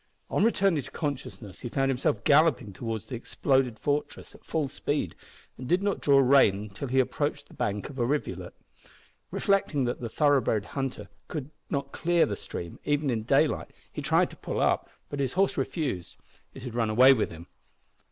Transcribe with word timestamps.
On 0.31 0.43
returning 0.43 0.81
to 0.81 0.89
consciousness 0.89 1.59
he 1.59 1.69
found 1.69 1.91
himself 1.91 2.23
galloping 2.23 2.73
towards 2.73 3.05
the 3.05 3.13
exploded 3.15 3.77
fortress 3.77 4.33
at 4.33 4.43
full 4.43 4.67
speed, 4.67 5.13
and 5.59 5.69
did 5.69 5.83
not 5.83 6.01
draw 6.01 6.17
rein 6.17 6.71
till 6.71 6.87
he 6.87 6.99
approached 6.99 7.47
the 7.47 7.53
bank 7.53 7.87
of 7.87 7.97
the 7.97 8.07
rivulet. 8.07 8.55
Reflecting 9.29 9.83
that 9.85 10.03
a 10.03 10.09
thoroughbred 10.09 10.65
hunter 10.65 11.07
could 11.27 11.51
not 11.69 11.91
clear 11.91 12.25
the 12.25 12.35
stream, 12.35 12.79
even 12.83 13.11
in 13.11 13.21
daylight, 13.21 13.69
he 13.93 14.01
tried 14.01 14.31
to 14.31 14.35
pull 14.35 14.59
up, 14.59 14.89
but 15.07 15.19
his 15.19 15.33
horse 15.33 15.55
refused. 15.55 16.15
It 16.55 16.63
had 16.63 16.73
run 16.73 16.89
away 16.89 17.13
with 17.13 17.29
him. 17.29 17.45